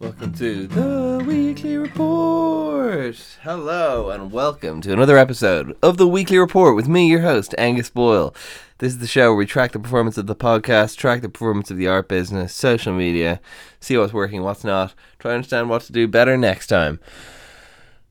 [0.00, 3.14] Welcome to the Weekly Report.
[3.42, 7.90] Hello, and welcome to another episode of the Weekly Report with me, your host, Angus
[7.90, 8.34] Boyle.
[8.78, 11.70] This is the show where we track the performance of the podcast, track the performance
[11.70, 13.42] of the art business, social media,
[13.78, 16.98] see what's working, what's not, try to understand what to do better next time.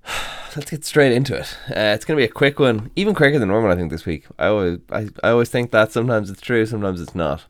[0.56, 1.58] Let's get straight into it.
[1.72, 4.06] Uh, it's going to be a quick one, even quicker than normal, I think, this
[4.06, 4.28] week.
[4.38, 7.46] I always, I, I always think that sometimes it's true, sometimes it's not.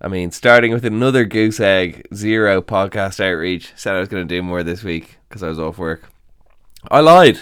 [0.00, 3.72] I mean, starting with another goose egg, zero podcast outreach.
[3.74, 6.08] Said I was going to do more this week because I was off work.
[6.88, 7.40] I lied.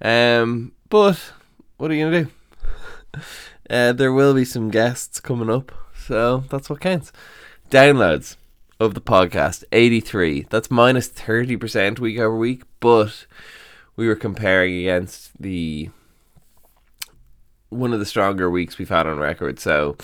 [0.00, 1.32] Um, but
[1.76, 3.20] what are you going to do?
[3.70, 7.12] uh, there will be some guests coming up, so that's what counts.
[7.70, 8.36] Downloads
[8.78, 10.46] of the podcast 83.
[10.48, 13.26] That's minus 30% week over week, but
[13.96, 15.90] we were comparing against the
[17.68, 19.60] one of the stronger weeks we've had on record.
[19.60, 19.96] So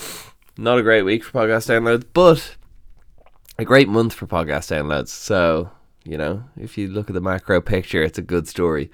[0.59, 2.57] not a great week for podcast downloads, but
[3.59, 5.09] a great month for podcast downloads.
[5.09, 5.71] So,
[6.05, 8.91] you know, if you look at the macro picture, it's a good story.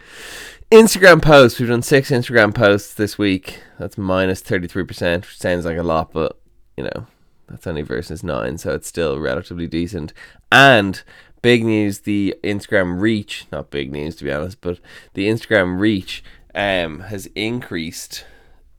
[0.71, 1.59] Instagram posts.
[1.59, 3.63] We've done six Instagram posts this week.
[3.79, 6.39] That's minus 33%, which sounds like a lot, but,
[6.77, 7.07] you know,
[7.49, 10.13] that's only versus nine, so it's still relatively decent.
[10.51, 11.03] And
[11.43, 14.81] big news the Instagram reach, not big news to be honest, but
[15.15, 18.25] the Instagram reach um, has increased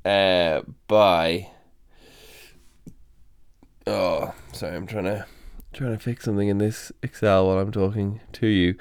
[0.05, 1.51] uh, by
[3.85, 5.27] Oh, sorry, I'm trying to
[5.73, 8.75] trying to fix something in this Excel while I'm talking to you.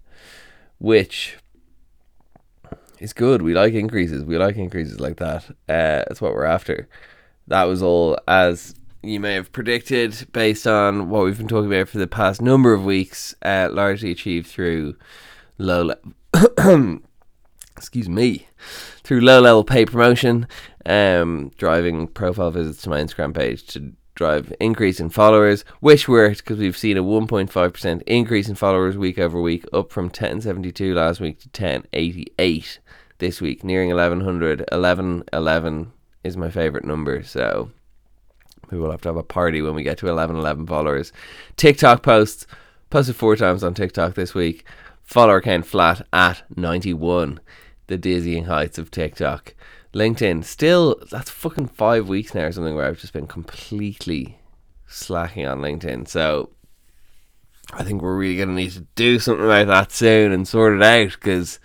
[0.79, 1.39] which
[3.01, 3.43] is good.
[3.43, 4.25] We like increases.
[4.25, 5.51] We like increases like that.
[5.69, 6.89] Uh, that's what we're after.
[7.49, 11.89] That was all as you may have predicted based on what we've been talking about
[11.89, 14.97] for the past number of weeks, uh, largely achieved through
[15.59, 15.95] low.
[17.79, 18.49] excuse me,
[19.03, 20.47] through low level pay promotion,
[20.85, 26.39] um, driving profile visits to my Instagram page to drive increase in followers, which worked
[26.39, 31.21] because we've seen a 1.5% increase in followers week over week, up from 1072 last
[31.21, 32.81] week to 1088
[33.19, 34.61] this week, nearing 1100.
[34.73, 35.93] 1111
[36.25, 37.71] is my favorite number, so
[38.71, 41.13] we will have to have a party when we get to 1111 followers.
[41.57, 42.47] TikTok posts,
[42.91, 44.65] posted four times on TikTok this week.
[45.05, 47.41] Follower count flat at 91
[47.89, 49.55] the dizzying heights of TikTok.
[49.93, 54.39] LinkedIn, still, that's fucking five weeks now or something where I've just been completely
[54.87, 56.07] slacking on LinkedIn.
[56.07, 56.51] So
[57.73, 60.75] I think we're really going to need to do something about that soon and sort
[60.75, 61.59] it out because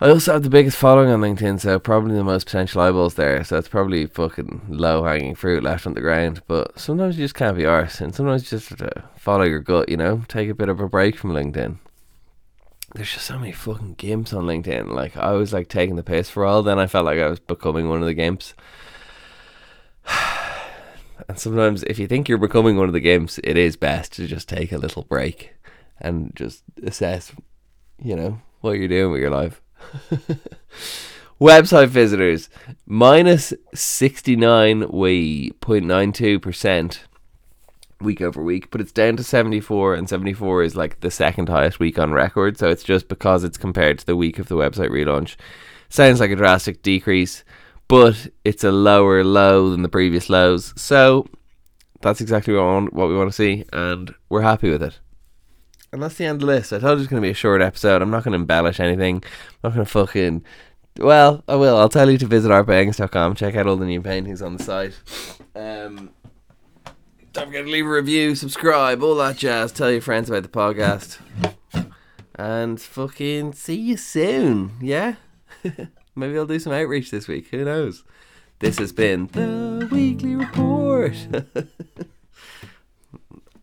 [0.00, 3.44] I also have the biggest following on LinkedIn, so probably the most potential eyeballs there.
[3.44, 6.42] So it's probably fucking low hanging fruit left on the ground.
[6.48, 9.60] But sometimes you just can't be arse, and sometimes you just have to follow your
[9.60, 11.78] gut, you know, take a bit of a break from LinkedIn
[12.94, 14.92] there's just so many fucking gimps on LinkedIn.
[14.92, 17.40] Like I was like taking the piss for all, then I felt like I was
[17.40, 18.52] becoming one of the gimps.
[21.28, 24.26] and sometimes if you think you're becoming one of the gimps, it is best to
[24.26, 25.54] just take a little break
[26.00, 27.32] and just assess,
[28.02, 29.62] you know, what you're doing with your life.
[31.40, 32.48] Website visitors
[32.86, 36.98] minus sixty nine minus 69.92%
[38.02, 41.78] week over week, but it's down to 74, and 74 is like the second highest
[41.78, 42.58] week on record.
[42.58, 45.36] So it's just because it's compared to the week of the website relaunch.
[45.88, 47.44] Sounds like a drastic decrease,
[47.88, 50.72] but it's a lower low than the previous lows.
[50.80, 51.26] So
[52.00, 54.98] that's exactly what, want, what we want to see, and we're happy with it.
[55.92, 56.72] And that's the end of the list.
[56.72, 58.00] I told you it's going to be a short episode.
[58.00, 59.16] I'm not going to embellish anything.
[59.16, 60.44] I'm not going to fucking.
[60.98, 61.76] Well, I will.
[61.76, 63.34] I'll tell you to visit artbangs.com.
[63.34, 64.98] Check out all the new paintings on the site.
[65.54, 66.10] Um,
[67.32, 69.72] don't forget to leave a review, subscribe, all that jazz.
[69.72, 71.18] Tell your friends about the podcast.
[72.34, 74.72] And fucking see you soon.
[74.80, 75.14] Yeah?
[76.14, 77.48] Maybe I'll do some outreach this week.
[77.48, 78.04] Who knows?
[78.58, 81.14] This has been the weekly report.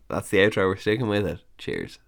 [0.08, 0.66] That's the outro.
[0.66, 1.40] We're sticking with it.
[1.56, 1.98] Cheers.